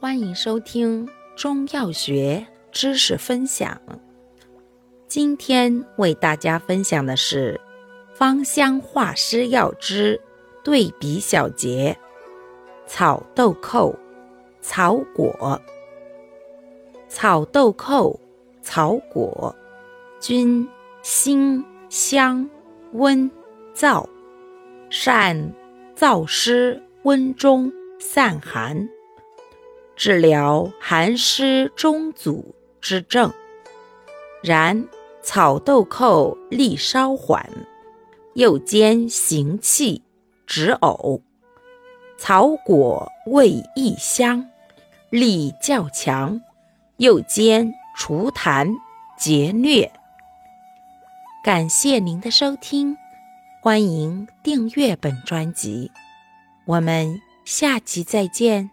[0.00, 3.82] 欢迎收听中药学知识分享。
[5.08, 7.60] 今天为大家分享的是
[8.14, 10.20] 芳香化湿药之
[10.62, 11.98] 对比小结：
[12.86, 13.92] 草豆蔻、
[14.60, 15.60] 草果。
[17.08, 18.20] 草豆蔻、
[18.62, 19.52] 草果
[20.20, 20.68] 均
[21.02, 22.48] 辛香
[22.92, 23.28] 温
[23.74, 24.06] 燥，
[24.90, 25.52] 善
[25.96, 28.88] 燥湿温中散寒。
[29.98, 33.32] 治疗寒湿中阻之症，
[34.44, 34.86] 然
[35.24, 37.50] 草豆蔻力稍缓，
[38.34, 40.04] 又兼行气
[40.46, 41.20] 止呕；
[42.16, 44.48] 草果味异香，
[45.10, 46.40] 力较强，
[46.98, 48.72] 又兼除痰
[49.18, 49.90] 截疟。
[51.42, 52.96] 感谢您的收听，
[53.60, 55.90] 欢迎订阅本专辑，
[56.66, 58.70] 我们下集再见。